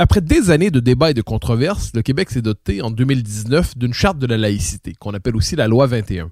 [0.00, 3.92] Après des années de débats et de controverses, le Québec s'est doté en 2019 d'une
[3.92, 6.30] charte de la laïcité, qu'on appelle aussi la loi 21.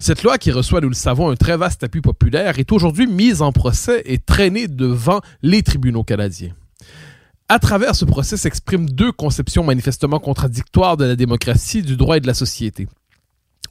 [0.00, 3.40] Cette loi, qui reçoit, nous le savons, un très vaste appui populaire, est aujourd'hui mise
[3.40, 6.56] en procès et traînée devant les tribunaux canadiens.
[7.48, 12.20] À travers ce procès s'expriment deux conceptions manifestement contradictoires de la démocratie, du droit et
[12.20, 12.88] de la société.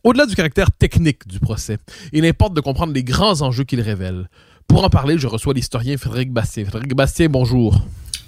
[0.05, 1.79] Au-delà du caractère technique du procès,
[2.13, 4.29] il importe de comprendre les grands enjeux qu'il révèle.
[4.69, 6.63] Pour en parler, je reçois l'historien Frédéric Bastien.
[6.63, 7.81] Frédéric Bastien, bonjour.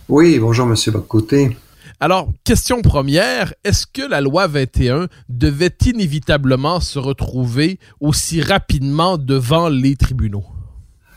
[0.09, 1.55] Oui, bonjour, Monsieur Bocoté.
[1.99, 9.69] Alors, question première, est-ce que la loi 21 devait inévitablement se retrouver aussi rapidement devant
[9.69, 10.45] les tribunaux?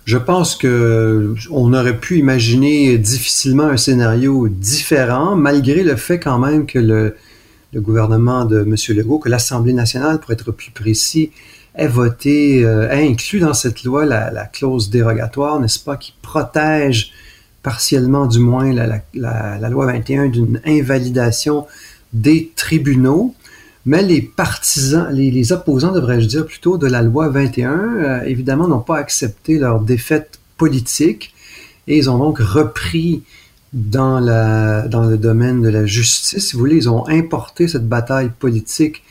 [0.05, 6.39] Je pense que on aurait pu imaginer difficilement un scénario différent, malgré le fait quand
[6.39, 7.17] même que le,
[7.75, 8.77] gouvernement de M.
[8.95, 11.31] Legault, que l'Assemblée nationale, pour être plus précis,
[11.77, 16.13] ait voté, euh, ait inclus dans cette loi la, la clause dérogatoire, n'est-ce pas, qui
[16.21, 17.15] protège
[17.63, 21.67] partiellement du moins la, loi 21 d'une invalidation
[22.13, 23.35] des tribunaux,
[23.87, 28.81] mais les partisans, les, opposants, devrais-je dire plutôt, de la loi 21, euh, évidemment, n'ont
[28.81, 31.35] pas accepté leur défaite politique.
[31.89, 33.23] Et ils ont donc repris
[33.73, 39.03] dans, le domaine de la justice, si vous voulez, ils ont importé cette bataille politique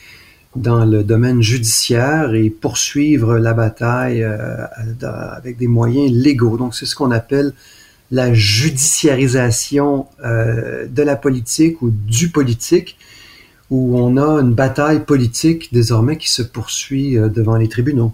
[0.54, 4.66] dans le domaine judiciaire et poursuivre la bataille euh,
[5.02, 6.56] avec des moyens légaux.
[6.56, 7.52] Donc, c'est ce qu'on appelle
[8.12, 12.98] la judiciarisation euh, de la politique ou du politique,
[13.70, 18.12] où on a une bataille politique désormais qui se poursuit euh, devant les tribunaux.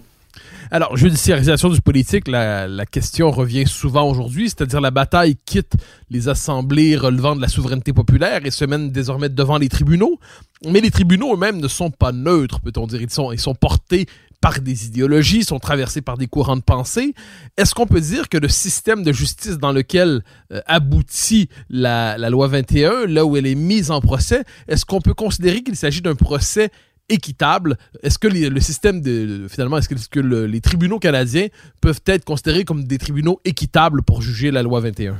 [0.71, 5.73] Alors, judiciarisation du politique, la, la question revient souvent aujourd'hui, c'est-à-dire la bataille quitte
[6.11, 10.19] les assemblées relevant de la souveraineté populaire et se mène désormais devant les tribunaux.
[10.65, 13.01] Mais les tribunaux eux-mêmes ne sont pas neutres, peut-on dire.
[13.01, 14.05] Ils sont, ils sont portés
[14.41, 17.13] par des idéologies, sont traversés par des courants de pensée.
[17.57, 22.47] Est-ce qu'on peut dire que le système de justice dans lequel euh, aboutit la, loi
[22.47, 26.15] 21, là où elle est mise en procès, est-ce qu'on peut considérer qu'il s'agit d'un
[26.15, 26.71] procès
[27.09, 27.77] équitable?
[28.03, 31.47] Est-ce que le système de, finalement, est-ce que, les tribunaux canadiens
[31.81, 35.15] peuvent être considérés comme des tribunaux équitables pour juger la loi 21?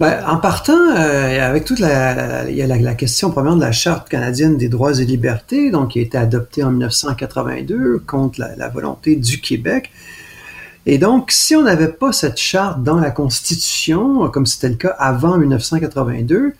[0.00, 3.70] Ben, en partant, euh, avec toute la, il y a la, question premièrement de la
[3.70, 8.68] Charte canadienne des droits et libertés, donc qui a été adoptée en 1982 contre la,
[8.68, 9.92] volonté du Québec.
[10.86, 14.94] Et donc, si on n'avait pas cette charte dans la Constitution, comme c'était le cas
[14.98, 16.54] avant 1982,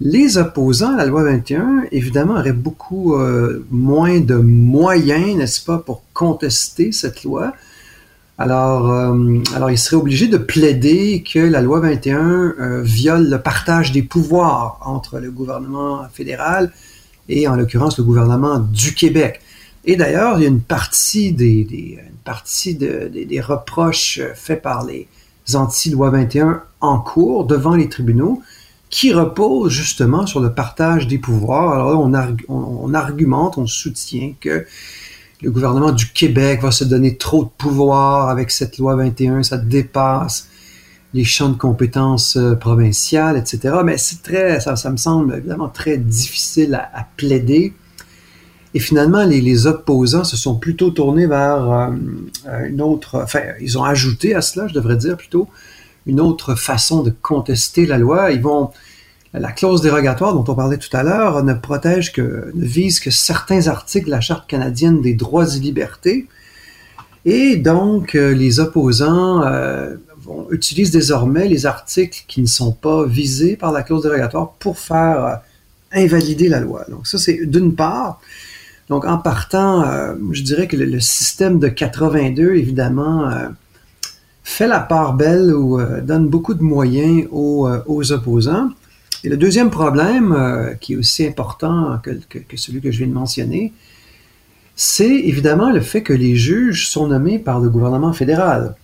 [0.00, 5.78] les opposants à la loi 21, évidemment, auraient beaucoup euh, moins de moyens, n'est-ce pas,
[5.78, 7.52] pour contester cette loi.
[8.38, 13.38] Alors, euh, alors, il serait obligé de plaider que la loi 21 euh, viole le
[13.38, 16.72] partage des pouvoirs entre le gouvernement fédéral
[17.28, 19.42] et, en l'occurrence, le gouvernement du Québec.
[19.84, 25.06] Et d'ailleurs, il y a une partie des, une partie des, reproches faits par les
[25.54, 28.40] anti-loi 21 en cours devant les tribunaux
[28.90, 31.72] qui reposent justement sur le partage des pouvoirs.
[31.72, 34.66] Alors là, on, argumente, on soutient que
[35.42, 39.56] le gouvernement du Québec va se donner trop de pouvoir avec cette loi 21, ça
[39.56, 40.48] dépasse
[41.14, 43.76] les champs de compétences euh, provinciales, etc.
[43.84, 47.72] Mais c'est très, ça, me semble évidemment très difficile à, plaider.
[48.74, 53.82] Et finalement, les, opposants se sont plutôt tournés vers euh, une autre, enfin, ils ont
[53.82, 55.48] ajouté à cela, je devrais dire plutôt,
[56.10, 58.32] une autre façon de contester la loi.
[58.32, 58.42] Ils
[59.32, 63.12] la clause dérogatoire dont on parlait tout à l'heure ne protège que, ne vise que
[63.12, 66.26] certains articles de la Charte canadienne des droits et libertés.
[67.24, 69.94] Et donc, euh, les opposants euh,
[70.50, 75.24] utilisent désormais les articles qui ne sont pas visés par la clause dérogatoire pour faire
[75.24, 75.34] euh,
[75.92, 76.84] invalider la loi.
[76.88, 78.20] Donc ça, c'est d'une part.
[78.88, 79.84] Donc en partant,
[80.32, 83.30] je dirais que le, système de 82, évidemment,
[84.60, 88.68] fait la part belle ou donne beaucoup de moyens aux, aux opposants.
[89.22, 92.12] Et le deuxième problème, euh, qui est aussi important que,
[92.56, 93.72] celui que je viens de mentionner,
[94.76, 98.74] c'est évidemment le fait que les juges sont nommés par le gouvernement fédéral.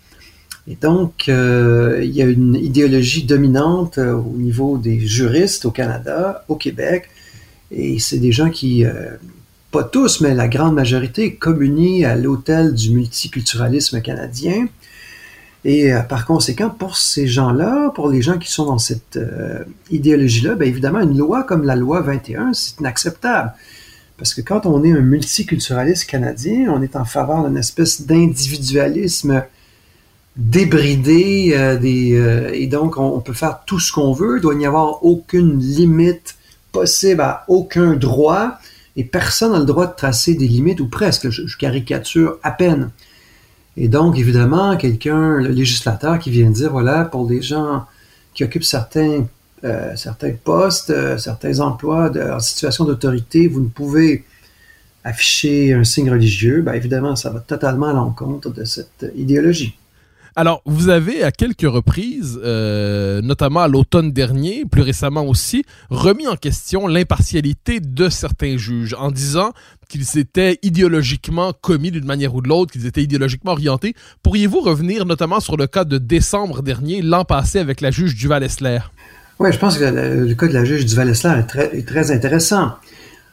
[0.69, 5.70] Et donc, euh, il y a une idéologie dominante euh, au niveau des juristes au
[5.70, 7.08] Canada, au Québec,
[7.70, 8.84] et c'est des gens qui,
[9.73, 14.69] pas tous, mais la grande majorité, communient à l'autel du multiculturalisme canadien.
[15.66, 19.64] Et euh, par conséquent, pour ces gens-là, pour les gens qui sont dans cette euh,
[19.90, 23.52] idéologie-là, bien évidemment, une loi comme la loi 21, c'est inacceptable.
[24.16, 29.42] Parce que quand on est un multiculturaliste canadien, on est en faveur d'une espèce d'individualisme
[30.36, 35.04] débridé, euh, et donc on, peut faire tout ce qu'on veut, il doit n'y avoir
[35.04, 36.36] aucune limite
[36.70, 38.52] possible à aucun droit,
[38.94, 42.90] et personne n'a le droit de tracer des limites, ou presque, je caricature à peine.
[43.76, 47.84] Et donc, évidemment, quelqu'un, le législateur qui vient dire, voilà, pour des gens
[48.32, 49.26] qui occupent certains,
[49.64, 49.94] euh,
[50.44, 54.25] postes, euh, certains emplois en situation d'autorité, vous ne pouvez
[55.05, 59.78] afficher un signe religieux, bien évidemment, ça va totalement à l'encontre de cette idéologie.
[60.38, 66.29] Alors, vous avez à quelques reprises, euh, notamment à l'automne dernier, plus récemment aussi, remis
[66.29, 69.53] en question l'impartialité de certains juges en disant
[69.88, 73.94] qu'ils étaient idéologiquement commis d'une manière ou de l'autre, qu'ils étaient idéologiquement orientés.
[74.23, 78.81] Pourriez-vous revenir notamment sur le cas de décembre dernier, l'an passé, avec la juge Duval-Essler?
[79.38, 82.73] Oui, je pense que le, cas de la juge Duval-Essler est très, est très intéressant.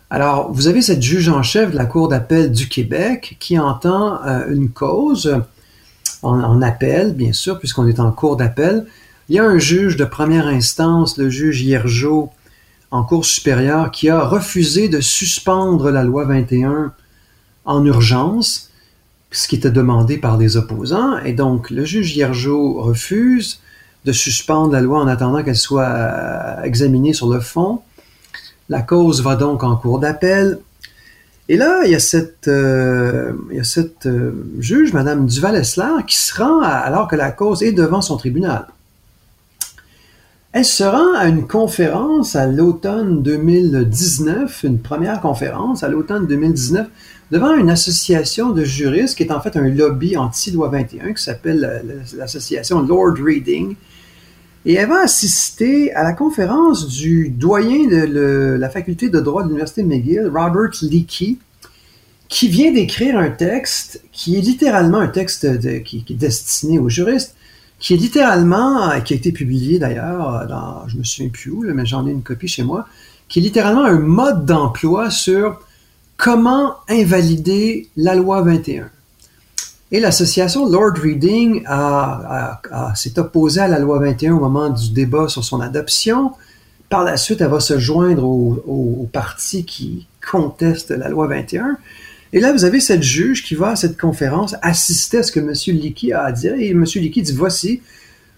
[0.10, 4.24] Alors, vous avez cette juge en chef de la Cour d'appel du Québec qui entend
[4.26, 5.44] euh, une cause
[6.24, 8.86] en, appel, bien sûr, puisqu'on est en cours d'appel.
[9.30, 12.30] Il y a un juge de première instance, le juge Hiergeau,
[12.92, 16.94] en cours supérieure, qui a refusé de suspendre la loi 21
[17.66, 18.70] en urgence,
[19.32, 21.18] ce qui était demandé par des opposants.
[21.20, 23.60] Et donc, le juge Hiergeau refuse
[24.06, 27.82] de suspendre la loi en attendant qu'elle soit euh, examinée sur le fond.
[28.70, 30.60] La cause va donc en cours d'appel.
[31.50, 33.34] Et là, il y a cette, euh,
[34.06, 38.68] euh, juge, Madame Duval-Essler, qui se rend alors que la cause est devant son tribunal.
[40.54, 46.88] Elle se rend à une conférence à l'automne 2019, une première conférence à l'automne 2019,
[47.32, 51.84] devant une association de juristes qui est en fait un lobby anti-loi 21 qui s'appelle
[52.16, 53.76] l'association Lord Reading.
[54.66, 59.50] Et elle va assister à la conférence du doyen de la faculté de droit de
[59.50, 61.38] l'Université McGill, Robert Leakey,
[62.30, 67.36] qui vient d'écrire un texte qui est littéralement un texte qui, est destiné aux juristes,
[67.80, 71.86] qui est littéralement, qui a été publié d'ailleurs dans, je me souviens plus où, mais
[71.86, 72.88] j'en ai une copie chez moi,
[73.28, 75.60] qui est littéralement un mode d'emploi sur
[76.16, 78.90] comment invalider la loi 21.
[79.94, 81.64] Et l'association Lord Reading
[82.96, 86.32] s'est opposée à la loi 21 au moment du débat sur son adoption.
[86.90, 91.78] Par la suite, elle va se joindre au, au, parti qui conteste la loi 21.
[92.34, 95.40] Et là, vous avez cette juge qui va à cette conférence assister à ce que
[95.40, 95.54] M.
[95.68, 96.56] Leakey a à dire.
[96.56, 96.84] Et M.
[96.84, 97.84] Leakey dit, voici,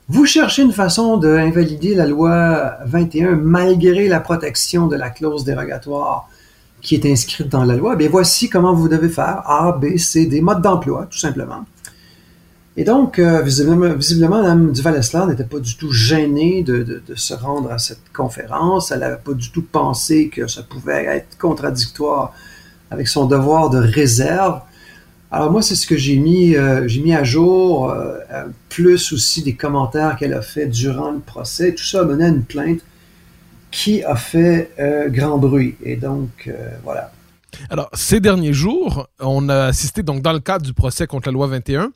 [0.09, 6.29] vous cherchez une façon d'invalider la loi 21 malgré la protection de la clause dérogatoire
[6.81, 10.25] qui est inscrite dans la loi, bien voici comment vous devez faire A, B, C,
[10.27, 11.65] D, mode d'emploi, tout simplement.
[12.77, 17.77] Et donc, euh, visiblement, Mme Duval-Essler n'était pas du tout gênée de, se rendre à
[17.77, 18.91] cette conférence.
[18.91, 22.33] Elle n'avait pas du tout pensé que ça pouvait être contradictoire
[22.91, 24.59] avec son devoir de réserve.
[25.31, 28.17] Alors moi, c'est ce que j'ai mis, euh, j'ai mis à jour, euh,
[28.67, 31.73] plus aussi des commentaires qu'elle a fait durant le procès.
[31.73, 32.81] Tout ça a mené à une plainte
[33.75, 35.75] qui a fait euh, grand bruit.
[35.83, 36.49] Et donc,
[36.83, 37.11] voilà.
[37.69, 41.33] Alors, ces derniers jours, on a assisté, donc dans le cadre du procès contre la
[41.33, 41.91] loi 21,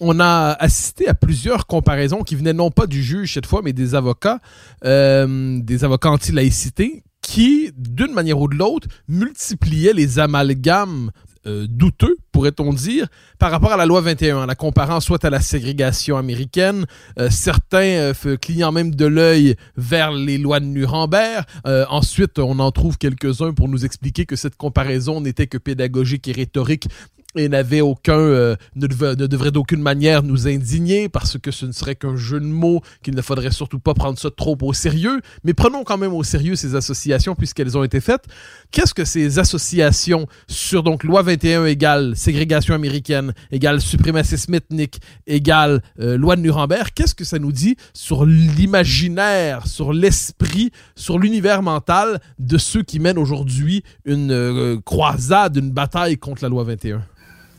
[0.00, 3.72] on a assisté à plusieurs comparaisons qui venaient non pas du juge cette fois, mais
[3.72, 4.40] des avocats,
[4.82, 11.10] des avocats anti-laïcité, qui, d'une manière ou de l'autre, multipliait les amalgames
[11.46, 13.06] euh, douteux, pourrait-on dire,
[13.38, 16.86] par rapport à la loi 21, en la comparant soit à la ségrégation américaine,
[17.18, 21.44] euh, certains euh, clignant même de l'œil vers les lois de Nuremberg.
[21.64, 26.32] ensuite, on en trouve quelques-uns pour nous expliquer que cette comparaison n'était que pédagogique et
[26.32, 26.88] rhétorique
[27.36, 31.94] et n'avait aucun, euh, ne, devrait d'aucune manière nous indigner parce que ce ne serait
[31.94, 35.20] qu'un jeu de mots qu'il ne faudrait surtout pas prendre ça trop au sérieux.
[35.44, 38.24] Mais prenons quand même au sérieux ces associations puisqu'elles ont été faites.
[38.70, 45.82] Qu'est-ce que ces associations sur donc loi 21 égale ségrégation américaine égale suprémacisme ethnique égale
[46.00, 51.62] euh, loi de Nuremberg, qu'est-ce que ça nous dit sur l'imaginaire, sur l'esprit, sur l'univers
[51.62, 57.02] mental de ceux qui mènent aujourd'hui une euh, croisade, une bataille contre la loi 21?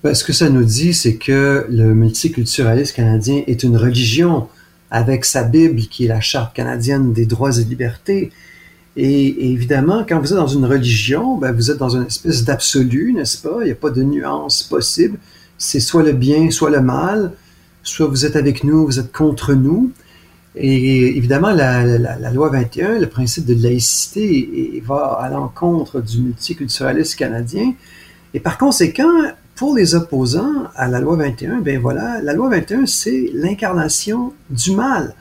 [0.07, 4.47] Ben, ce que ça nous dit, c'est que le multiculturalisme canadien est une religion
[4.89, 8.31] avec sa Bible qui est la Charte canadienne des droits et libertés.
[8.95, 13.11] Et, évidemment, quand vous êtes dans une religion, ben, vous êtes dans une espèce d'absolu,
[13.11, 13.57] n'est-ce pas?
[13.63, 15.19] Il n'y a pas de nuance possible.
[15.57, 17.33] C'est soit le bien, soit le mal.
[17.83, 19.91] Soit vous êtes avec nous, vous êtes contre nous.
[20.55, 27.73] Et évidemment, la loi 21, le principe de laïcité, va à l'encontre du multiculturalisme canadien.
[28.33, 29.11] Et par conséquent,
[29.57, 34.71] pour les opposants à la loi 21, ben voilà, la loi 21, c'est l'incarnation du
[34.71, 35.15] mal.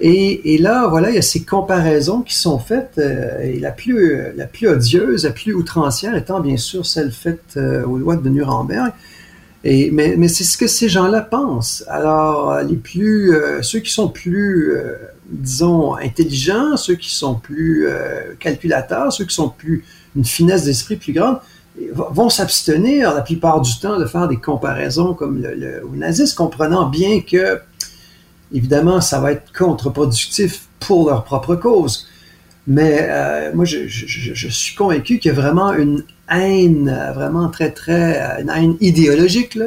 [0.00, 4.16] Et, là, voilà, il y a ces comparaisons qui sont faites, euh, et la plus,
[4.36, 8.28] la plus odieuse, la plus outrancière étant bien sûr celle faite euh, aux lois de
[8.28, 8.92] Nuremberg.
[9.64, 11.82] Et, mais, c'est ce que ces gens-là pensent.
[11.88, 14.76] Alors, les plus, euh, ceux qui sont plus,
[15.28, 17.88] disons, intelligents, ceux qui sont plus
[18.38, 19.84] calculateurs, ceux qui sont plus,
[20.14, 21.40] une finesse d'esprit plus grande,
[21.92, 26.88] vont s'abstenir la plupart du temps de faire des comparaisons comme le, le, nazisme, comprenant
[26.88, 27.60] bien que
[28.52, 32.06] évidemment, ça va être contre-productif pour leur propre cause.
[32.66, 38.40] Mais euh, moi, je, suis convaincu qu'il y a vraiment une haine, vraiment très, très,
[38.42, 39.66] une haine idéologique, là,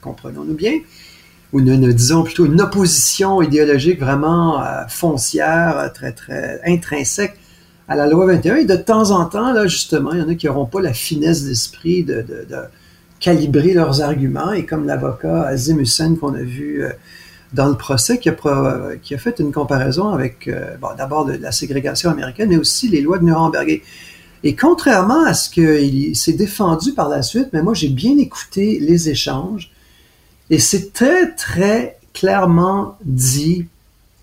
[0.00, 0.74] comprenons-nous bien,
[1.52, 7.36] ou une, disons plutôt une opposition idéologique vraiment euh, foncière, très, très intrinsèque
[7.88, 8.56] à la loi 21.
[8.56, 10.92] Et de temps en temps, là, justement, il y en a qui n'auront pas la
[10.92, 12.24] finesse d'esprit de,
[13.20, 14.52] calibrer leurs arguments.
[14.52, 16.90] Et comme l'avocat Azim Hussein qu'on a vu euh,
[17.52, 22.50] dans le procès qui a, fait une comparaison avec euh, d'abord de la ségrégation américaine,
[22.50, 23.82] mais aussi les lois de Nuremberg.
[24.44, 28.78] Et, contrairement à ce qu'il s'est défendu par la suite, mais moi j'ai bien écouté
[28.80, 29.72] les échanges
[30.50, 33.66] et c'est très très clairement dit.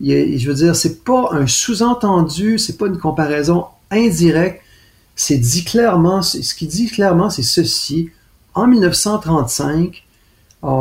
[0.04, 4.62] Je veux dire, c'est pas un sous-entendu, c'est pas une comparaison indirecte.
[5.16, 8.10] C'est dit clairement, ce qu'il dit clairement, c'est ceci.
[8.56, 10.04] En 1935,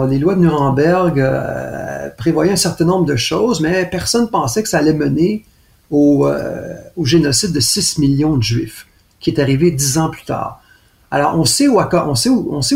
[0.09, 4.63] les lois de Nuremberg euh, prévoyaient un certain nombre de choses, mais personne ne pensait
[4.63, 5.45] que ça allait mener
[5.93, 8.87] euh, au, génocide de 6 millions de Juifs,
[9.21, 10.63] qui est arrivé dix ans plus tard.
[11.11, 11.79] Alors, on sait où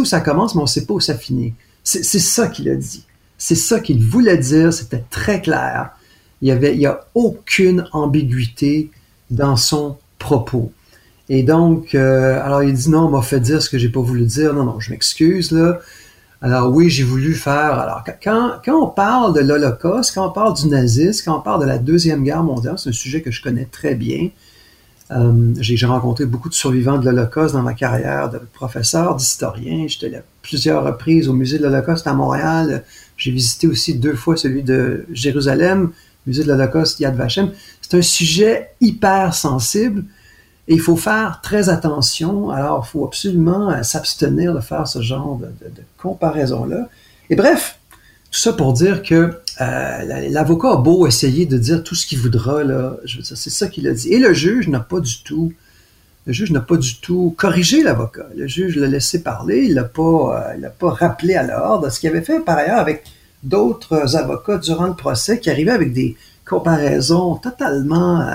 [0.04, 1.54] ça commence, mais on ne sait pas où ça finit.
[1.82, 3.04] C'est ça qu'il a dit.
[3.38, 5.90] C'est ça qu'il voulait dire, c'était très clair.
[6.42, 8.90] Il n'y avait, il y a aucune ambiguïté
[9.30, 10.72] dans son propos.
[11.28, 14.00] Et donc, euh, alors il dit non, on m'a fait dire ce que j'ai pas
[14.00, 14.54] voulu dire.
[14.54, 15.80] Non, non, je m'excuse là.
[16.42, 17.78] Alors oui, j'ai voulu faire.
[17.78, 21.62] Alors quand, quand on parle de l'Holocauste, quand on parle du nazisme, quand on parle
[21.62, 24.28] de la Deuxième Guerre mondiale, c'est un sujet que je connais très bien.
[25.12, 29.86] Euh, j'ai rencontré beaucoup de survivants de l'Holocauste dans ma carrière de professeur, d'historien.
[29.86, 32.84] J'étais à plusieurs reprises au musée de l'Holocauste à Montréal.
[33.16, 35.92] J'ai visité aussi deux fois celui de Jérusalem,
[36.26, 37.50] musée de l'Holocauste Yad Vashem.
[37.80, 40.04] C'est un sujet hyper sensible
[40.68, 42.50] et il faut faire très attention.
[42.50, 45.48] Alors, il faut absolument euh, s'abstenir de faire ce genre de,
[45.98, 46.88] comparaison-là.
[47.30, 47.78] Et bref,
[48.30, 52.18] tout ça pour dire que euh, l'avocat a beau essayer de dire tout ce qu'il
[52.18, 54.12] voudra, là, c'est ça qu'il a dit.
[54.12, 55.52] Et le juge n'a pas du tout,
[56.26, 58.26] le juge n'a pas du tout corrigé l'avocat.
[58.36, 62.00] Le juge l'a laissé parler, il l'a pas, euh, l'a pas rappelé à l'ordre, ce
[62.00, 63.04] qu'il avait fait par ailleurs avec
[63.46, 68.26] d'autres avocats durant le procès qui arrivaient avec des comparaisons totalement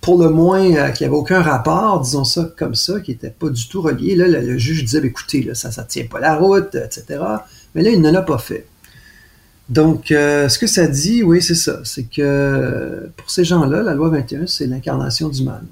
[0.00, 3.30] pour le moins, euh, qu'il n'y avait aucun rapport, disons ça comme ça, qui n'était
[3.30, 4.16] pas du tout relié.
[4.16, 7.22] Là, le, juge disait, écoutez, là, ça ne tient pas la route, etc.
[7.74, 8.66] Mais là, il ne l'a pas fait.
[9.68, 11.80] Donc, euh, ce que ça dit, oui, c'est ça.
[11.84, 15.62] C'est que pour ces gens-là, la loi 21, c'est l'incarnation du mal.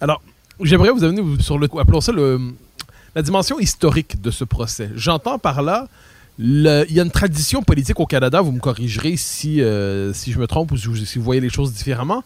[0.00, 0.22] Alors,
[0.62, 2.40] j'aimerais vous amener sur le, appelons ça le,
[3.14, 4.90] la dimension historique de ce procès.
[4.94, 5.88] J'entends par là
[6.42, 10.38] il y a une tradition politique au Canada, vous me corrigerez si, euh, si je
[10.40, 12.24] me trompe ou si vous, voyez les choses différemment,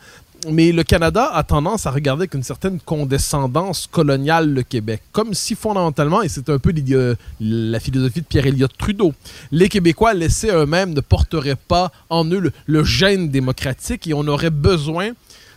[0.51, 5.35] mais le Canada a tendance à regarder avec une certaine condescendance coloniale le Québec, comme
[5.35, 6.73] si fondamentalement, et c'est un peu
[7.41, 9.13] la philosophie de pierre Elliott Trudeau,
[9.53, 14.27] les Québécois laissés eux-mêmes ne porteraient pas en eux le, le gène démocratique et on
[14.29, 15.11] aurait besoin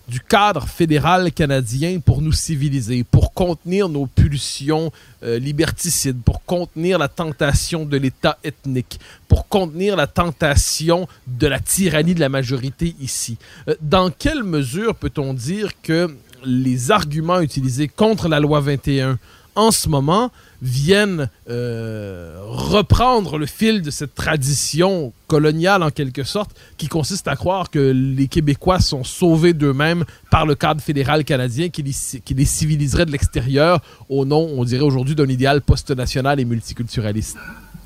[0.10, 4.92] du cadre fédéral canadien pour nous civiliser, pour contenir nos pulsions
[5.24, 11.60] euh, liberticides, pour contenir la tentation de l'État ethnique, pour contenir la tentation de la
[11.60, 13.38] tyrannie de la majorité ici.
[13.68, 19.20] Euh, dans quelle mesure peut-on dire que les arguments utilisés contre la loi 21
[19.56, 26.52] en ce moment viennent euh, reprendre le fil de cette tradition coloniale en quelque sorte
[26.78, 31.70] qui consiste à croire que les Québécois sont sauvés d'eux-mêmes par le cadre fédéral canadien
[31.70, 36.40] qui les, qui les civiliserait de l'extérieur au nom, on dirait aujourd'hui, d'un idéal post-national
[36.40, 37.38] et multiculturaliste.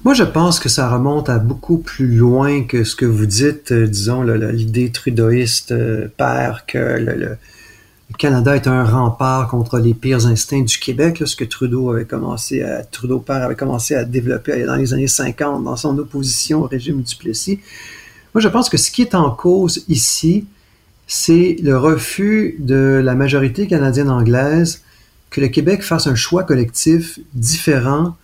[0.04, 3.72] Moi, je pense que ça remonte à beaucoup plus loin que ce que vous dites,
[3.72, 7.38] euh, disons, l'idée trudeauiste euh, père que le
[8.18, 12.62] Canada est un rempart contre les pires instincts du Québec, ce que Trudeau avait commencé
[12.62, 16.68] à, Trudeau père avait commencé à développer dans les années 50 dans son opposition au
[16.68, 17.60] régime du Plessis.
[18.34, 20.46] Moi, je pense que ce qui est en cause ici,
[21.08, 24.82] c'est le refus de la majorité canadienne anglaise
[25.30, 28.16] que le Québec fasse un choix collectif différent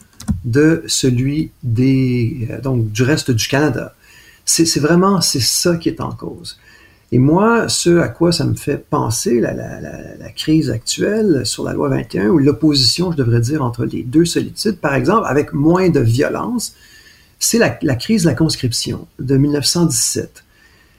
[0.45, 3.95] de celui des, euh, donc, du reste du Canada.
[4.45, 6.59] C'est vraiment, c'est ça qui est en cause.
[7.11, 11.73] Et moi, ce à quoi ça me fait penser, la, la, crise actuelle sur la
[11.73, 15.89] loi 21, ou l'opposition, je devrais dire, entre les deux solitudes, par exemple, avec moins
[15.89, 16.75] de violence,
[17.39, 20.43] c'est la, crise de la conscription de 1917.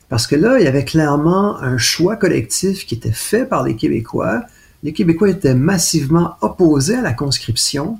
[0.09, 3.77] Parce que là, il y avait clairement un choix collectif qui était fait par les
[3.77, 4.43] Québécois.
[4.83, 7.99] Les Québécois étaient massivement opposés à la conscription.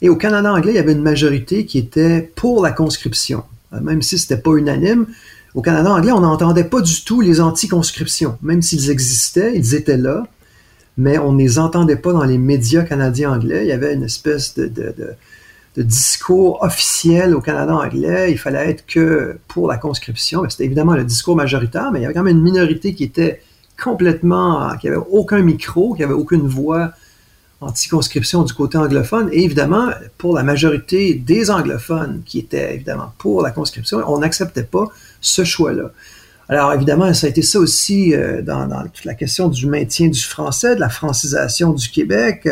[0.00, 3.42] Et au Canada anglais, il y avait une majorité qui était pour la conscription.
[3.72, 5.06] Même si ce n'était pas unanime,
[5.54, 8.38] au Canada anglais, on n'entendait pas du tout les anti-conscriptions.
[8.42, 10.26] Même s'ils existaient, ils étaient là,
[10.96, 13.64] mais on ne les entendait pas dans les médias canadiens anglais.
[13.64, 15.16] Il y avait une espèce de,
[15.76, 18.32] discours officiel au Canada anglais.
[18.32, 20.42] Il fallait être que pour la conscription.
[20.48, 23.42] C'était évidemment le discours majoritaire, mais il y avait quand même une minorité qui était
[23.82, 26.92] complètement, qui avait aucun micro, qui avait aucune voix
[27.62, 29.28] anti-conscription du côté anglophone.
[29.32, 34.64] Et évidemment, pour la majorité des anglophones qui étaient évidemment pour la conscription, on n'acceptait
[34.64, 34.88] pas
[35.20, 35.92] ce choix-là.
[36.48, 40.20] Alors évidemment, ça a été ça aussi euh, dans, toute la question du maintien du
[40.20, 42.48] français, de la francisation du Québec.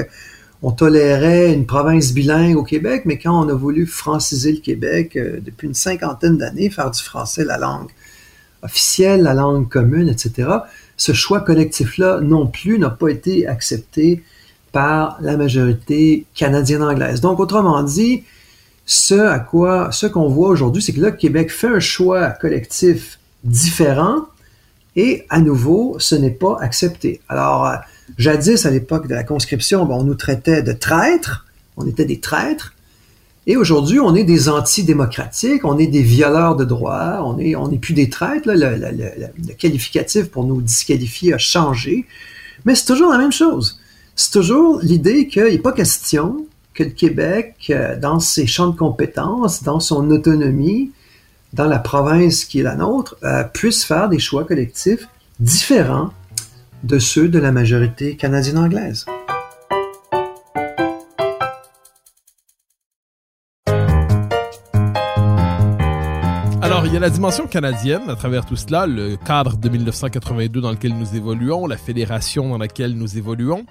[0.63, 5.17] On tolérait une province bilingue au Québec, mais quand on a voulu franciser le Québec
[5.17, 7.91] euh, depuis une cinquantaine d'années, faire du français la langue
[8.63, 10.49] officielle, la langue commune, etc.,
[10.97, 14.23] ce choix collectif-là non plus n'a pas été accepté
[14.73, 17.21] par la majorité canadienne-anglaise.
[17.21, 18.23] Donc, autrement dit,
[18.87, 23.19] ce à quoi, ce qu'on voit aujourd'hui, c'est que là, Québec fait un choix collectif
[23.45, 24.27] différent
[24.97, 27.21] et à nouveau, ce n'est pas accepté.
[27.29, 27.73] Alors,
[28.19, 31.47] jadis, à l'époque de la conscription, on nous traitait de traîtres,
[31.77, 32.75] on était des traîtres,
[33.47, 37.79] et aujourd'hui, on est des antidémocratiques, on est des violeurs de droits, on n'est est
[37.79, 38.49] plus des traîtres.
[38.49, 42.07] le, le, qualificatif pour nous disqualifier a changé,
[42.65, 43.80] mais c'est toujours la même chose.
[44.23, 48.77] C'est toujours l'idée qu'il n'est pas question que le Québec, euh, dans ses champs de
[48.77, 50.93] compétences, dans son autonomie,
[51.55, 55.09] dans la province qui est la nôtre, euh, puisse faire des choix collectifs
[55.39, 56.11] différents
[56.83, 59.07] de ceux de la majorité canadienne-anglaise.
[66.61, 70.61] Alors, il y a la dimension canadienne à travers tout cela, le cadre de 1982
[70.61, 73.65] dans lequel nous évoluons, la fédération dans laquelle nous évoluons.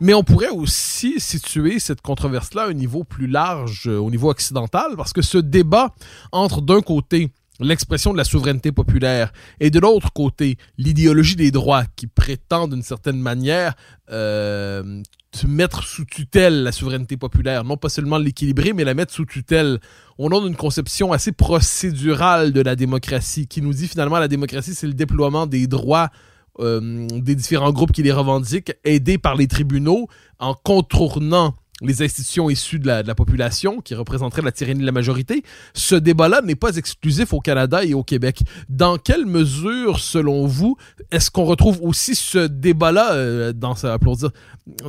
[0.00, 4.30] Mais on pourrait aussi situer cette controverse-là à un niveau plus large, euh, au niveau
[4.30, 5.94] occidental, parce que ce débat
[6.32, 7.30] entre d'un côté
[7.60, 12.82] l'expression de la souveraineté populaire et de l'autre côté l'idéologie des droits qui prétend d'une
[12.82, 13.74] certaine manière
[14.10, 15.02] euh,
[15.46, 19.78] mettre sous tutelle la souveraineté populaire, non pas seulement l'équilibrer, mais la mettre sous tutelle
[20.16, 24.74] au nom d'une conception assez procédurale de la démocratie qui nous dit finalement la démocratie
[24.74, 26.10] c'est le déploiement des droits
[26.58, 32.80] des différents groupes qui les revendiquent, aidés par les tribunaux en contournant les institutions issues
[32.80, 37.32] de la, population, qui représenteraient la tyrannie de la majorité, ce débat-là n'est pas exclusif
[37.32, 38.40] au Canada et au Québec.
[38.68, 40.76] Dans quelle mesure, selon vous,
[41.12, 44.30] est-ce qu'on retrouve aussi ce débat-là euh, dans dire,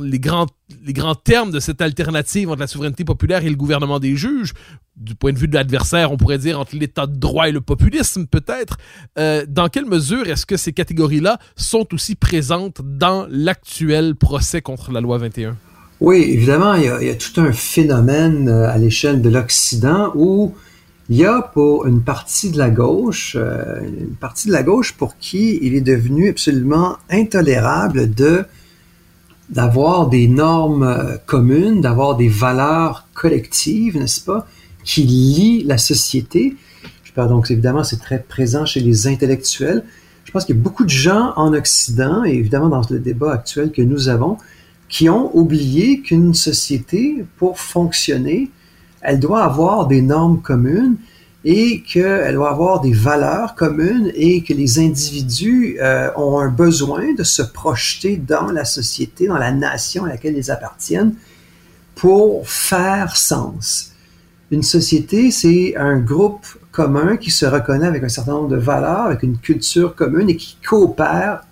[0.02, 0.46] les grands,
[0.84, 4.52] les grands termes de cette alternative entre la souveraineté populaire et le gouvernement des juges?
[4.96, 7.60] Du point de vue de l'adversaire, on pourrait dire entre l'état de droit et le
[7.60, 8.76] populisme peut-être.
[9.18, 14.90] Euh, dans quelle mesure est-ce que ces catégories-là sont aussi présentes dans l'actuel procès contre
[14.90, 15.56] la loi 21?
[16.00, 20.54] Oui, évidemment, il y a, tout un phénomène euh, à l'échelle de l'Occident où
[21.10, 24.94] il y a pour une partie de la gauche, euh, une partie de la gauche
[24.94, 28.44] pour qui il est devenu absolument intolérable de
[29.50, 34.46] d'avoir des normes communes, d'avoir des valeurs collectives, n'est-ce pas,
[34.84, 36.54] qui lie la société.
[37.02, 39.82] Je parle donc évidemment, c'est très présent chez les intellectuels.
[40.24, 43.32] Je pense qu'il y a beaucoup de gens en Occident, et évidemment dans le débat
[43.32, 44.38] actuel que nous avons,
[44.90, 48.50] qui ont oublié qu'une société, pour fonctionner,
[49.00, 50.96] elle doit avoir des normes communes
[51.44, 57.14] et qu'elle doit avoir des valeurs communes et que les individus euh, ont un besoin
[57.14, 61.14] de se projeter dans la société, dans la nation à laquelle ils appartiennent
[61.94, 63.92] pour faire sens.
[64.50, 69.02] Une société, c'est un groupe commun qui se reconnaît avec un certain nombre de valeurs,
[69.02, 71.42] avec une culture commune et qui coopère,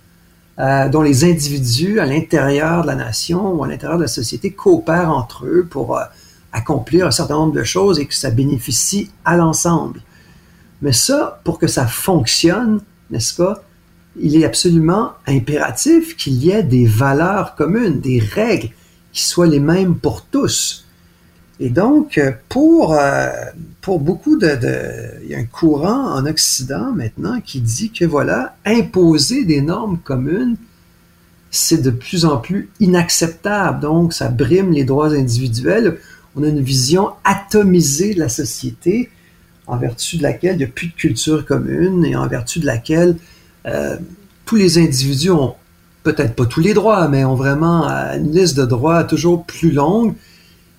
[0.59, 4.51] euh, dont les individus à l'intérieur de la nation ou à l'intérieur de la société
[4.51, 6.03] coopèrent entre eux pour euh,
[6.51, 10.01] accomplir un certain nombre de choses et que ça bénéficie à l'ensemble.
[10.81, 13.63] Mais ça, pour que ça fonctionne, n'est-ce pas,
[14.19, 18.69] il est absolument impératif qu'il y ait des valeurs communes, des règles
[19.13, 20.88] qui soient les mêmes pour tous.
[21.59, 23.29] Et donc, pour, euh,
[23.81, 28.05] pour beaucoup de, de, Il y a un courant en Occident maintenant qui dit que,
[28.05, 30.55] voilà, imposer des normes communes,
[31.51, 33.81] c'est de plus en plus inacceptable.
[33.81, 35.97] Donc, ça brime les droits individuels.
[36.35, 39.09] On a une vision atomisée de la société
[39.67, 42.65] en vertu de laquelle il n'y a plus de culture commune et en vertu de
[42.65, 43.17] laquelle
[43.65, 43.97] euh,
[44.45, 45.55] tous les individus ont
[46.03, 50.15] peut-être pas tous les droits, mais ont vraiment une liste de droits toujours plus longue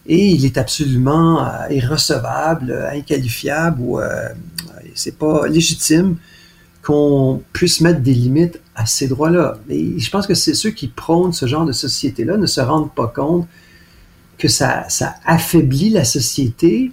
[0.06, 4.00] et il est absolument irrecevable, inqualifiable ou
[4.94, 6.16] c'est pas légitime
[6.82, 9.58] qu'on puisse mettre des limites à ces droits-là.
[9.68, 12.92] Et je pense que c'est ceux qui prônent ce genre de société-là ne se rendent
[12.94, 13.46] pas compte
[14.38, 14.86] que ça,
[15.26, 16.92] affaiblit la société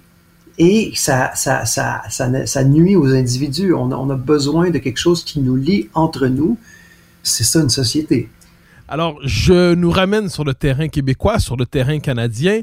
[0.58, 3.72] et ça, ça, nuit aux individus.
[3.72, 6.58] On a besoin de quelque chose qui nous lie entre nous.
[7.22, 8.28] C'est ça une société.
[8.88, 12.62] Alors, je nous ramène sur le terrain québécois, sur le terrain canadien.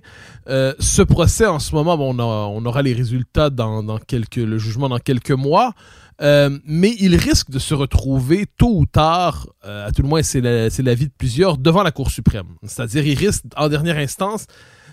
[0.49, 4.57] Euh, ce procès, en ce moment, bon, on, aura les résultats dans, dans, quelques, le
[4.57, 5.73] jugement dans quelques mois.
[6.21, 10.23] Euh, mais il risque de se retrouver tôt ou tard, euh, à tout le moins
[10.23, 12.47] c'est l'avis de plusieurs, devant la Cour suprême.
[12.63, 14.47] C'est-à-dire il risque en dernière instance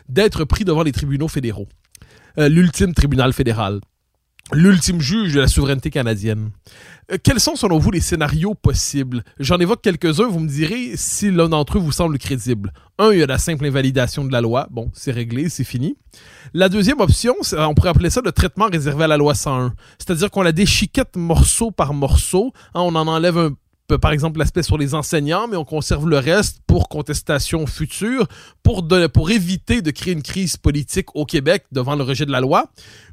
[0.09, 1.69] d'être pris devant les tribunaux fédéraux,
[2.39, 3.81] euh, l'ultime tribunal fédéral,
[4.53, 6.51] l'ultime juge de la souveraineté canadienne.
[7.11, 9.25] Euh, quels sont selon vous les scénarios possibles?
[9.39, 12.73] J'en évoque quelques-uns, vous me direz si l'un d'entre eux vous semble crédible.
[12.99, 14.69] Un, il y a la simple invalidation de la loi.
[14.71, 15.97] Bon, c'est réglé, c'est fini.
[16.55, 19.75] La deuxième option, on pourrait appeler ça le traitement réservé à la loi 101.
[19.99, 22.53] C'est-à-dire qu'on la déchiquette morceau par morceau.
[22.75, 23.51] Hein, on en enlève un
[23.97, 28.27] par exemple l'aspect sur les enseignants, mais on conserve le reste pour contestation future,
[28.63, 32.41] pour, pour éviter de créer une crise politique au Québec devant le rejet de la
[32.41, 32.67] loi.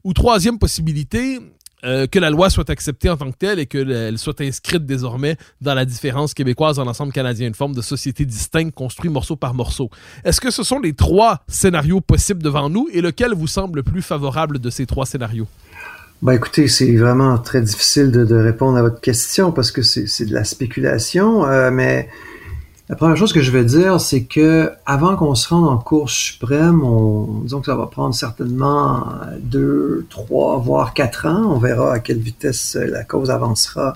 [0.03, 1.39] Ou troisième possibilité,
[1.85, 5.37] euh, que la loi soit acceptée en tant que telle et qu'elle soit inscrite désormais
[5.61, 9.53] dans la différence québécoise dans l'ensemble canadien, une forme de société distincte construite morceau par
[9.53, 9.89] morceau.
[10.25, 13.83] Est-ce que ce sont les trois scénarios possibles devant nous et lequel vous semble le
[13.83, 15.47] plus favorable de ces trois scénarios?
[16.21, 20.33] Ben écoutez, c'est vraiment très difficile de, répondre à votre question parce que c'est de
[20.33, 22.09] la spéculation, euh, mais
[22.89, 26.09] la première chose que je vais dire, c'est que avant qu'on se rende en Cour
[26.09, 29.07] suprême, on, disons que ça va prendre certainement
[29.39, 31.53] deux, trois, voire quatre ans.
[31.53, 33.95] On verra à quelle vitesse la cause avancera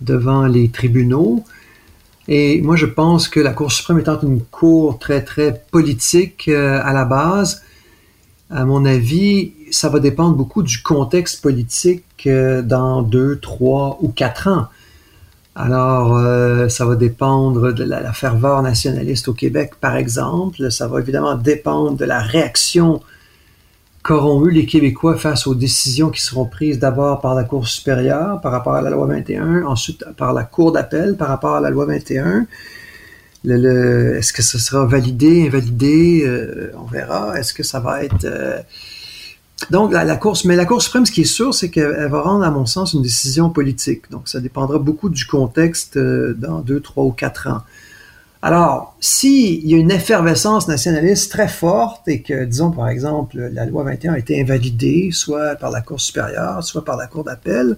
[0.00, 1.44] devant les tribunaux.
[2.26, 6.80] Et moi, je pense que la Cour suprême étant une cour très, très politique euh,
[6.82, 7.62] à la base,
[8.50, 14.08] à mon avis, ça va dépendre beaucoup du contexte politique euh, dans deux, trois ou
[14.08, 14.66] quatre ans.
[15.54, 20.70] Alors, euh, ça va dépendre de la, ferveur nationaliste au Québec, par exemple.
[20.70, 23.02] Ça va évidemment dépendre de la réaction
[24.02, 28.40] qu'auront eu les Québécois face aux décisions qui seront prises d'abord par la Cour supérieure
[28.40, 31.68] par rapport à la loi 21, ensuite par la Cour d'appel par rapport à la
[31.68, 32.46] loi 21.
[33.44, 36.22] Est-ce que ce sera validé, invalidé?
[36.24, 37.38] Euh, on verra.
[37.38, 38.24] Est-ce que ça va être...
[39.68, 40.04] donc, la,
[40.46, 42.94] mais la Cour suprême, ce qui est sûr, c'est qu'elle va rendre, à mon sens,
[42.94, 44.10] une décision politique.
[44.10, 47.60] Donc, ça dépendra beaucoup du contexte euh, dans deux, trois ou quatre ans.
[48.42, 53.66] Alors, s'il y a une effervescence nationaliste très forte et que, disons, par exemple, la
[53.66, 57.76] loi 21 a été invalidée, soit par la Cour supérieure, soit par la Cour d'appel,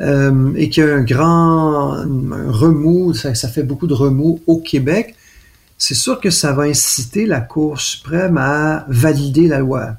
[0.00, 1.96] euh, et qu'il y a un grand
[2.48, 5.16] remous, ça, fait beaucoup de remous au Québec,
[5.78, 9.96] c'est sûr que ça va inciter la Cour suprême à valider la loi.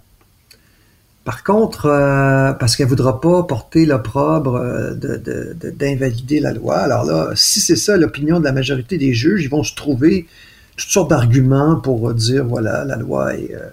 [1.25, 7.29] Par contre, euh, parce qu'elle voudra pas porter l'opprobre euh, d'invalider la loi, alors là,
[7.33, 10.27] si c'est ça l'opinion de la majorité des juges, ils vont se trouver
[10.75, 13.53] toutes sortes d'arguments pour dire, voilà, la loi est...
[13.53, 13.69] Euh,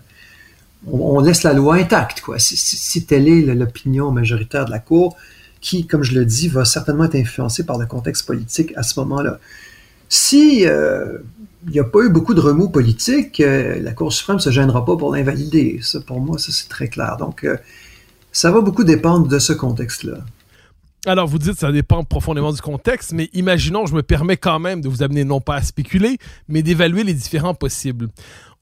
[0.91, 2.39] on, laisse la loi intacte, quoi.
[2.39, 5.17] Si, si telle est l'opinion majoritaire de la Cour,
[5.61, 8.99] qui, comme je le dis, va certainement être influencée par le contexte politique à ce
[9.01, 9.39] moment-là.
[10.11, 10.67] Si
[11.67, 14.51] il n'y a pas eu beaucoup de remous politiques, euh, la Cour suprême ne se
[14.51, 15.79] gênera pas pour l'invalider.
[15.83, 17.17] Ça, pour moi, ça c'est très clair.
[17.19, 17.57] Donc, euh,
[18.33, 20.19] ça va beaucoup dépendre de ce contexte-là.
[21.07, 24.59] Alors, vous dites que ça dépend profondément du contexte, mais imaginons, je me permets quand
[24.59, 26.19] même de vous amener non pas à spéculer,
[26.49, 28.09] mais d'évaluer les différents possibles.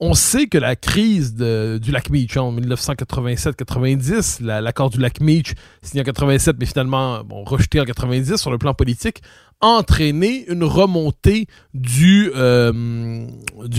[0.01, 6.01] On sait que la crise du lac Meach en 1987-90, l'accord du lac Meach signé
[6.01, 9.21] en 87, mais finalement bon, rejeté en 90 sur le plan politique,
[9.59, 13.27] a entraîné une remontée du, euh,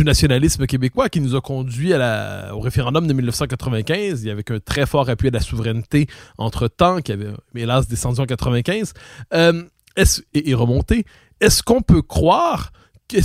[0.04, 4.22] nationalisme québécois qui nous a conduit au référendum de 1995.
[4.22, 6.06] Il y avait un très fort appui à la souveraineté
[6.36, 8.92] entre-temps, qui avait hélas descendu en 95,
[9.32, 9.62] euh,
[9.96, 11.06] et, et remonté.
[11.40, 12.72] Est-ce qu'on peut croire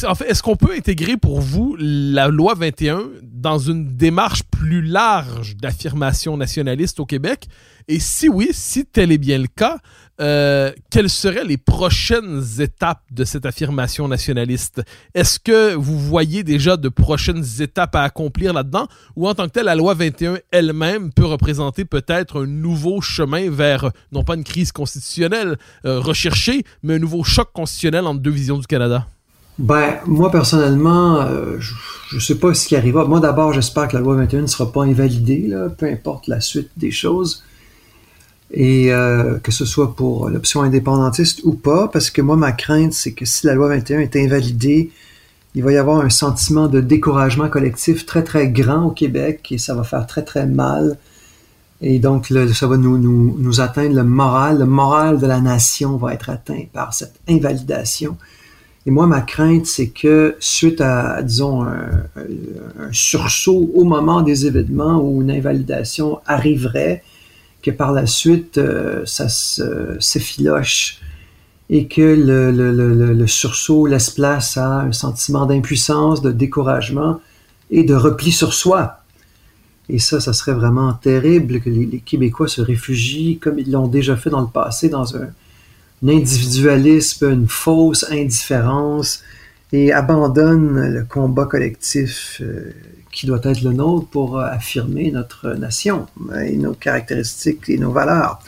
[0.05, 4.81] en fait, est-ce qu'on peut intégrer pour vous la loi 21 dans une démarche plus
[4.81, 7.47] large d'affirmation nationaliste au Québec?
[7.87, 9.77] Et si oui, si tel est bien le cas,
[10.19, 14.81] euh, quelles seraient les prochaines étapes de cette affirmation nationaliste?
[15.13, 18.87] Est-ce que vous voyez déjà de prochaines étapes à accomplir là-dedans?
[19.15, 23.51] Ou en tant que tel, la loi 21 elle-même peut représenter peut-être un nouveau chemin
[23.51, 28.31] vers, non pas une crise constitutionnelle euh, recherchée, mais un nouveau choc constitutionnel entre deux
[28.31, 29.07] visions du Canada?
[29.57, 33.05] Ben, moi, personnellement, euh, je ne sais pas ce qui arrivera.
[33.05, 36.71] Moi, d'abord, j'espère que la loi 21 ne sera pas invalidée, peu importe la suite
[36.77, 37.43] des choses.
[38.51, 42.93] et euh, que ce soit pour l'option indépendantiste ou pas, parce que moi, ma crainte,
[42.93, 44.91] c'est que si la loi 21 est invalidée,
[45.55, 49.57] il va y avoir un sentiment de découragement collectif très, très grand au Québec et
[49.57, 50.97] ça va faire très, très mal.
[51.81, 54.59] Et donc, ça va nous, nous, nous atteindre le moral.
[54.59, 58.17] Le moral de la nation va être atteint par cette invalidation.
[58.87, 62.05] Et moi, ma crainte, c'est que suite à, disons, un,
[62.91, 67.03] sursaut au moment des événements où une invalidation arriverait,
[67.63, 70.99] que par la suite, euh, ça s'effiloche
[71.69, 77.19] et que le, le, le, le, sursaut laisse place à un sentiment d'impuissance, de découragement
[77.71, 78.99] et de repli sur soi.
[79.89, 84.15] Et ça, ça serait vraiment terrible que les, Québécois se réfugient, comme ils l'ont déjà
[84.15, 85.29] fait dans le passé, dans un,
[86.09, 89.23] individualisme, une fausse indifférence,
[89.75, 92.73] et abandonnent le combat collectif euh,
[93.11, 96.05] qui doit être le nôtre pour euh, affirmer notre nation
[96.45, 98.39] et nos caractéristiques et nos valeurs.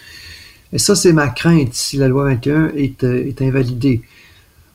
[0.71, 4.01] Et ça, c'est ma crainte si la loi 21 est, euh, est invalidée.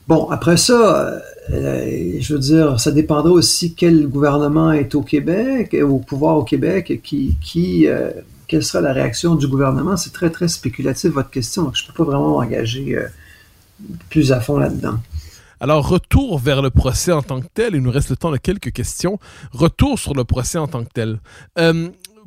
[0.08, 5.98] Bon, après ça, je veux dire, ça dépendra aussi quel gouvernement est au Québec, au
[5.98, 7.86] pouvoir au Québec, qui, qui
[8.52, 9.96] quelle sera la réaction du gouvernement?
[9.96, 11.62] C'est très, très spéculatif, votre question.
[11.62, 12.98] Donc, je ne peux pas vraiment m'engager
[14.10, 14.98] plus à fond là-dedans.
[15.58, 17.74] Alors, retour vers le procès en tant que tel.
[17.74, 19.18] Il nous reste le temps de quelques questions.
[19.52, 21.18] Retour sur le procès en tant que tel.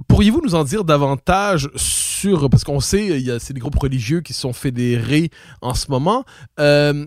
[0.07, 4.51] Pourriez-vous nous en dire davantage sur, parce qu'on sait, c'est des groupes religieux qui sont
[4.51, 5.29] fédérés
[5.61, 6.25] en ce moment.
[6.59, 7.05] Euh,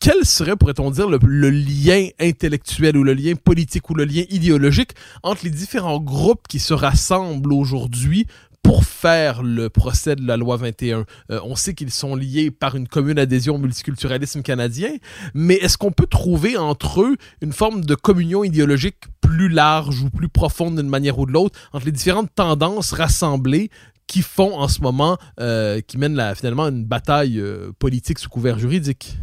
[0.00, 4.90] quel serait, pourrait-on dire, le, lien intellectuel ou le lien politique ou le lien idéologique
[5.22, 8.26] entre les différents groupes qui se rassemblent aujourd'hui
[8.66, 11.04] pour faire le procès de la loi 21.
[11.30, 14.90] Euh, on sait qu'ils sont liés par une commune adhésion au multiculturalisme canadien,
[15.34, 20.10] mais est-ce qu'on peut trouver entre eux une forme de communion idéologique plus large ou
[20.10, 23.70] plus profonde d'une manière ou de l'autre entre les différentes tendances rassemblées
[24.08, 28.58] qui font en ce moment, euh, qui mènent finalement une bataille euh, politique sous couvert
[28.58, 29.16] juridique?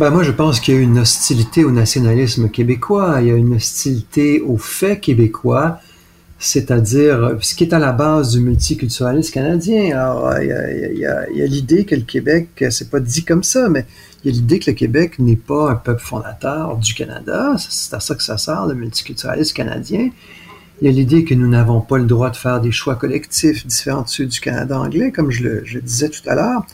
[0.00, 3.36] Ben moi, je pense qu'il y a une hostilité au nationalisme québécois, il y a
[3.36, 5.78] une hostilité aux faits québécois,
[6.44, 9.96] c'est-à-dire ce qui est à la base du multiculturalisme canadien.
[9.96, 13.86] Alors, il y a, l'idée que le Québec, c'est pas dit comme ça, mais
[14.24, 17.54] il y a l'idée que le Québec n'est pas un peuple fondateur du Canada.
[17.58, 20.10] C'est à ça que ça sert, le multiculturalisme canadien.
[20.80, 23.64] Il y a l'idée que nous n'avons pas le droit de faire des choix collectifs
[23.64, 26.66] différents de ceux du Canada anglais, comme je le, disais tout à l'heure.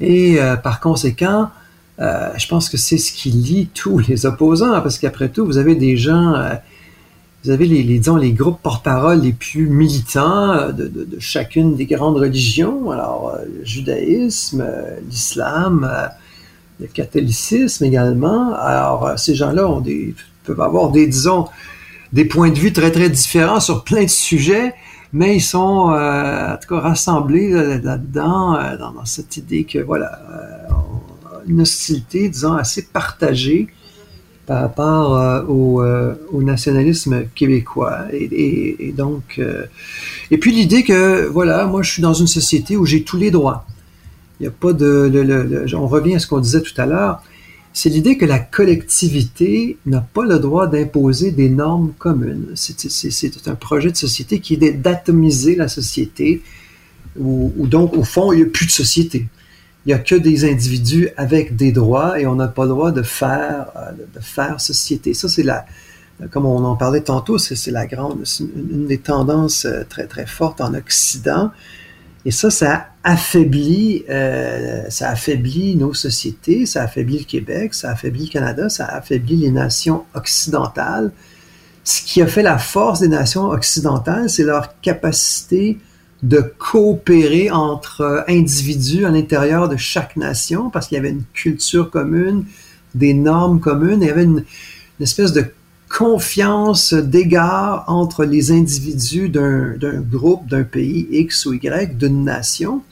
[0.00, 1.50] Et euh, par conséquent,
[1.98, 5.58] euh, je pense que c'est ce qui lie tous les opposants, parce qu'après tout, vous
[5.58, 6.34] avez des gens...
[6.34, 6.54] Euh,
[7.44, 12.16] vous avez les, disons, les groupes porte-parole les plus militants euh, de, chacune des grandes
[12.16, 12.90] religions.
[12.90, 15.90] Alors, euh, le judaïsme, euh, l'islam,
[16.80, 18.54] le catholicisme également.
[18.54, 19.68] Alors, ces gens-là
[20.44, 21.46] peuvent avoir des, disons,
[22.14, 24.74] des points de vue très, très différents sur plein de sujets,
[25.12, 30.20] mais ils sont, en tout cas, rassemblés là-dedans, dans, dans, cette idée que, voilà,
[31.46, 33.68] une hostilité, disons, assez partagée
[34.46, 38.06] par rapport euh, euh, au, nationalisme québécois.
[38.12, 39.64] Et, donc, euh,
[40.30, 43.30] et puis l'idée que, voilà, moi je suis dans une société où j'ai tous les
[43.30, 43.66] droits.
[44.38, 45.74] Il n'y a pas de...
[45.74, 47.22] on revient à ce qu'on disait tout à l'heure.
[47.72, 52.48] C'est l'idée que la collectivité n'a pas le droit d'imposer des normes communes.
[52.54, 56.42] C'est un projet de société qui est d'atomiser la société,
[57.18, 59.26] où, où donc, au fond, il n'y a plus de société
[59.86, 62.90] il n'y a que des individus avec des droits et on n'a pas le droit
[62.90, 65.12] de faire, euh, de faire société.
[65.12, 65.66] Ça, c'est la,
[66.30, 70.60] comme on en parlait tantôt, c'est la grande, une des tendances euh, très, très fortes
[70.60, 71.50] en Occident.
[72.24, 78.26] Et ça, ça affaiblit, euh, ça affaiblit nos sociétés, ça affaiblit le Québec, ça affaiblit
[78.26, 81.12] le Canada, ça affaiblit les nations occidentales.
[81.82, 85.78] Ce qui a fait la force des nations occidentales, c'est leur capacité
[86.24, 91.90] de coopérer entre individus à l'intérieur de chaque nation parce qu'il y avait une culture
[91.90, 92.46] commune,
[92.94, 94.44] des normes communes, il y avait une,
[95.00, 95.44] espèce de
[95.90, 102.82] confiance d'égard entre les individus d'un groupe, d'un pays X ou Y, d'une nation.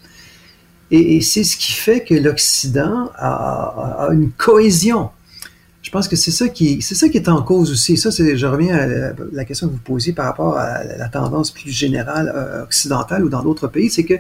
[0.91, 5.09] Et, c'est ce qui fait que l'Occident a, une cohésion
[5.83, 7.97] je pense que c'est ça qui c'est ça qui est en cause aussi.
[7.97, 8.87] Ça, c'est, je reviens à
[9.33, 13.29] la question que vous posiez par rapport à la tendance plus générale euh, occidentale ou
[13.29, 14.15] dans d'autres pays, c'est que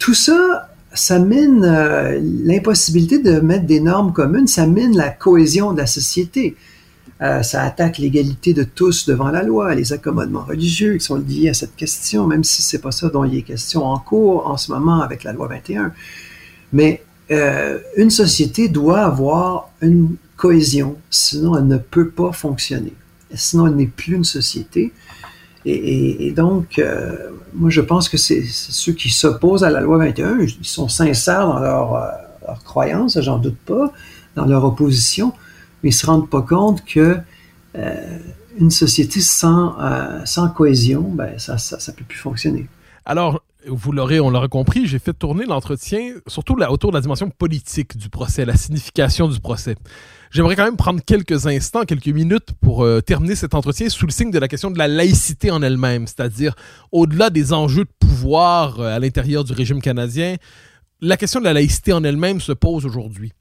[0.00, 5.72] tout ça, ça mine euh, l'impossibilité de mettre des normes communes, ça mine la cohésion
[5.72, 6.56] de la société.
[7.22, 11.48] Euh, ça attaque l'égalité de tous devant la loi, les accommodements religieux qui sont liés
[11.48, 14.58] à cette question, même si c'est pas ça dont il est question en cours en
[14.58, 15.92] ce moment avec la loi 21.
[16.72, 22.94] Mais une société doit avoir une cohésion, sinon elle ne peut pas fonctionner.
[23.34, 24.92] Sinon, elle n'est plus une société.
[25.64, 30.64] Et, donc, euh, moi, je pense que ceux qui s'opposent à la loi 21, ils
[30.64, 32.06] sont sincères dans leur, euh,
[32.46, 33.92] leur croyance, j'en doute pas,
[34.36, 35.32] dans leur opposition,
[35.82, 37.18] mais ils se rendent pas compte que
[37.74, 38.18] euh,
[38.60, 39.74] une société sans,
[40.24, 42.68] sans cohésion, ben, ça, ça, ça peut plus fonctionner.
[43.04, 47.28] Alors, vous l'aurez, on l'aura compris, j'ai fait tourner l'entretien surtout autour de la dimension
[47.28, 49.74] politique du procès, la signification du procès.
[50.30, 54.12] J'aimerais quand même prendre quelques instants, quelques minutes pour euh, terminer cet entretien sous le
[54.12, 56.54] signe de la question de la laïcité en elle-même, c'est-à-dire
[56.92, 60.36] au-delà des enjeux de pouvoir euh, à l'intérieur du régime canadien,
[61.00, 63.32] la question de la laïcité en elle-même se pose aujourd'hui.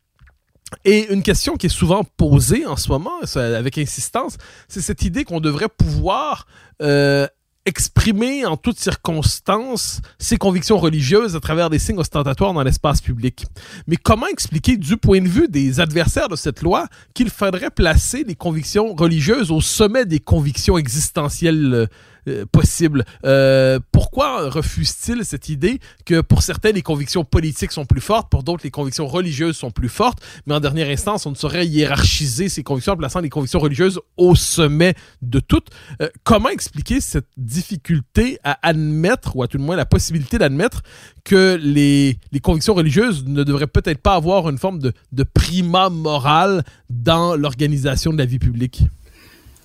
[0.84, 5.24] Et une question qui est souvent posée en ce moment, avec insistance, c'est cette idée
[5.24, 6.48] qu'on devrait pouvoir
[6.82, 7.28] euh,
[7.66, 13.46] exprimer en toutes circonstances ses convictions religieuses à travers des signes ostentatoires dans l'espace public.
[13.88, 18.24] Mais comment expliquer du point de vue des adversaires de cette loi qu'il faudrait placer
[18.24, 21.90] les convictions religieuses au sommet des convictions existentielles
[22.28, 23.06] euh, possible.
[23.26, 28.44] Euh, pourquoi refuse-t-il cette idée que pour certains, les convictions politiques sont plus fortes, pour
[28.44, 32.50] d'autres, les convictions religieuses sont plus fortes, mais en dernière instance, on ne saurait hiérarchiser
[32.50, 35.70] ces convictions en plaçant les convictions religieuses au sommet de toutes.
[36.02, 40.82] Euh, comment expliquer cette difficulté à admettre, ou à tout le moins la possibilité d'admettre,
[41.24, 45.90] que les, les convictions religieuses ne devraient peut-être pas avoir une forme de, de primat
[45.90, 48.84] moral dans l'organisation de la vie publique?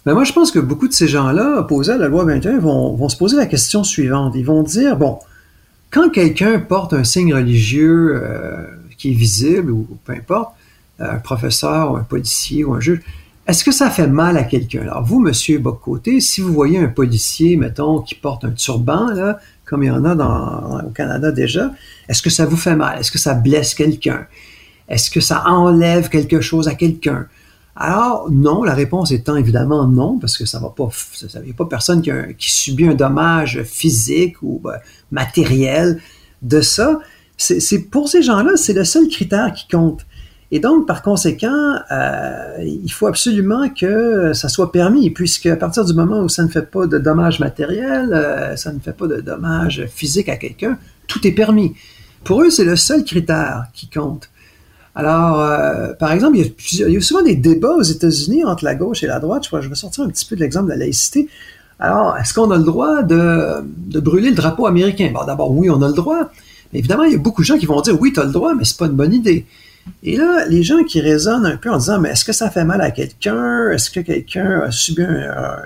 [0.07, 2.95] Ben moi, je pense que beaucoup de ces gens-là, opposés à la loi 21, vont,
[2.95, 4.35] vont, se poser la question suivante.
[4.35, 5.19] Ils vont dire, bon,
[5.91, 8.65] quand quelqu'un porte un signe religieux euh,
[8.97, 10.55] qui est visible, ou, peu importe,
[10.99, 13.01] un professeur ou un policier ou un juge,
[13.47, 14.83] est-ce que ça fait mal à quelqu'un?
[14.83, 19.41] Alors, vous, monsieur Bocoté, si vous voyez un policier, mettons, qui porte un turban, là,
[19.65, 21.73] comme il y en a dans, au Canada déjà,
[22.09, 23.01] est-ce que ça vous fait mal?
[23.01, 24.27] Est-ce que ça blesse quelqu'un?
[24.89, 27.27] Est-ce que ça enlève quelque chose à quelqu'un?
[27.83, 31.55] Alors, non, la réponse étant évidemment non, parce que ça va pas, ça, n'y a
[31.55, 34.77] pas personne qui, qui, subit un dommage physique ou ben,
[35.11, 35.99] matériel
[36.43, 37.01] de ça.
[37.39, 40.05] C'est pour ces gens-là, c'est le seul critère qui compte.
[40.51, 45.87] Et donc, par conséquent, euh, il faut absolument que ça soit permis, puisque à partir
[45.87, 49.07] du moment où ça ne fait pas de dommages matériels, euh, ça ne fait pas
[49.07, 51.75] de dommages physiques à quelqu'un, tout est permis.
[52.25, 54.29] Pour eux, c'est le seul critère qui compte.
[54.95, 59.03] Alors, euh, par exemple, il y, a souvent des débats aux États-Unis entre la gauche
[59.03, 59.45] et la droite.
[59.51, 61.29] Je, vais sortir un petit peu de l'exemple de la laïcité.
[61.79, 63.63] Alors, est-ce qu'on a le droit de,
[64.01, 65.11] brûler le drapeau américain?
[65.15, 66.31] Bon, d'abord, oui, on a le droit.
[66.73, 68.33] Mais évidemment, il y a beaucoup de gens qui vont dire, oui, tu as le
[68.33, 69.47] droit, mais c'est pas une bonne idée.
[70.03, 72.65] Et là, les gens qui raisonnent un peu en disant, mais est-ce que ça fait
[72.65, 73.71] mal à quelqu'un?
[73.71, 75.57] Est-ce que quelqu'un a subi un,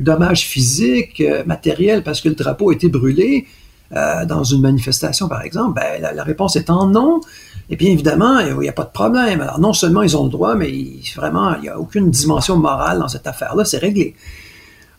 [0.00, 3.46] dommage physique, euh, matériel, parce que le drapeau a été brûlé
[3.94, 5.74] euh, dans une manifestation, par exemple?
[5.74, 7.20] Ben, la, la réponse étant non.
[7.70, 9.40] Et bien évidemment, il n'y a pas de problème.
[9.40, 10.70] Alors non seulement ils ont le droit, mais
[11.16, 14.14] vraiment, il n'y a aucune dimension morale dans cette affaire-là, c'est réglé.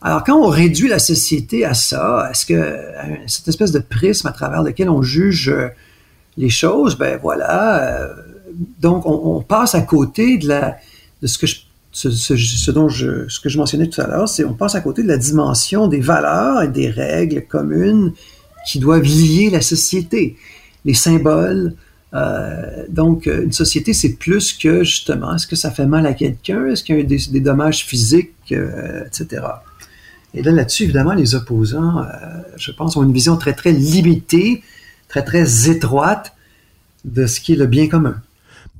[0.01, 2.77] Alors quand on réduit la société à ça, est-ce que
[3.27, 5.69] cette espèce de prisme à travers lequel on juge euh,
[6.37, 8.13] les choses, ben voilà, euh,
[8.81, 10.77] donc on, passe à côté de la
[11.21, 11.55] de ce que je
[11.91, 15.01] ce, dont je, ce que je mentionnais tout à l'heure, c'est on passe à côté
[15.01, 18.11] de la dimension des valeurs et des règles communes
[18.67, 20.35] qui doivent lier la société.
[20.83, 21.73] Les symboles,
[22.15, 26.67] euh, donc, une société, c'est plus que justement, est-ce que ça fait mal à quelqu'un?
[26.67, 29.43] Est-ce qu'il y a des, dommages physiques, euh, etc.
[30.33, 32.05] Et là, là-dessus, évidemment, les opposants, euh,
[32.57, 34.63] je pense, ont une vision très, très limitée,
[35.09, 36.33] très, très étroite
[37.03, 38.15] de ce qui est le bien commun.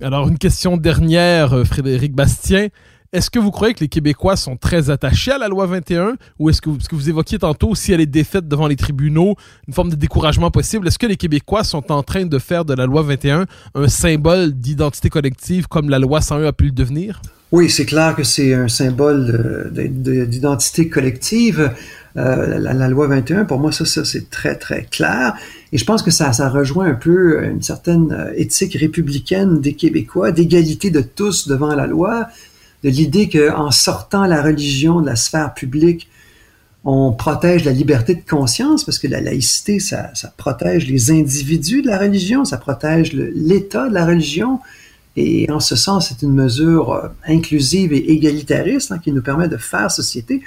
[0.01, 2.69] Alors, une question dernière, Frédéric Bastien.
[3.15, 6.49] Est-ce que vous croyez que les Québécois sont très attachés à la loi 21 ou
[6.49, 9.35] est-ce que, ce que vous évoquiez tantôt, si elle est défaite devant les tribunaux,
[9.69, 12.73] une forme de découragement possible, est-ce que les Québécois sont en train de faire de
[12.73, 17.21] la loi 21 un symbole d'identité collective comme la loi 101 a pu le devenir?
[17.53, 21.71] Oui, c'est clair que c'est un symbole d'identité collective.
[22.17, 25.35] Euh, la, loi 21, pour moi, ça, ça c'est très, très clair.
[25.71, 29.73] Et je pense que ça, ça rejoint un peu une certaine euh, éthique républicaine des
[29.73, 32.27] Québécois, d'égalité de tous devant la loi
[32.85, 36.07] de l'idée qu'en sortant la religion de la sphère publique,
[36.83, 41.87] on protège la liberté de conscience, parce que la laïcité, ça, protège les individus de
[41.87, 44.59] la religion, ça protège l'état de la religion,
[45.15, 49.47] et en ce sens, c'est une mesure euh, inclusive et égalitariste hein, qui nous permet
[49.47, 50.43] de faire société.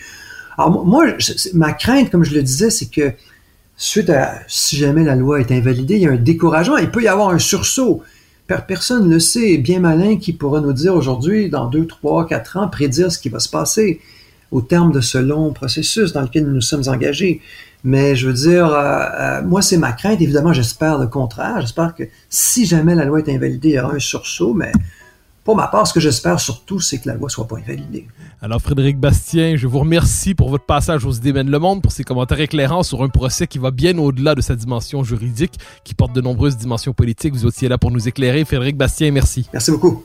[0.56, 1.06] Alors moi,
[1.54, 3.14] ma crainte, comme je le disais, c'est que
[3.76, 7.02] suite à si jamais la loi est invalidée, il y a un découragement, il peut
[7.02, 8.02] y avoir un sursaut
[8.56, 9.58] personne ne le sait.
[9.58, 13.28] Bien malin qui pourra nous dire aujourd'hui, dans deux, trois, quatre ans, prédire ce qui
[13.28, 14.00] va se passer
[14.50, 17.40] au terme de ce long processus dans lequel nous nous sommes engagés.
[17.84, 20.20] Mais je veux dire, euh, euh, moi, c'est ma crainte.
[20.20, 21.60] Évidemment, j'espère le contraire.
[21.60, 24.72] J'espère que si jamais la loi est invalidée, il y aura un sursaut, mais
[25.48, 28.06] pour ma part, ce que j'espère surtout, c'est que la loi soit pas invalidée.
[28.42, 32.04] Alors, Frédéric Bastien, je vous remercie pour votre passage aux idées le monde, pour ces
[32.04, 36.12] commentaires éclairants sur un procès qui va bien au-delà de sa dimension juridique, qui porte
[36.12, 37.32] de nombreuses dimensions politiques.
[37.32, 38.44] Vous étiez là pour nous éclairer.
[38.44, 39.48] Frédéric Bastien, merci.
[39.54, 40.04] Merci beaucoup.